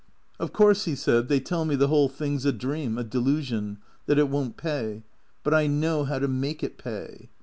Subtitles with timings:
[0.39, 3.77] "Of course," he said," they tell me the whole thing 's a dream, a delusion,
[4.07, 5.03] that it won't pay.
[5.43, 7.29] But I know how to make it pay.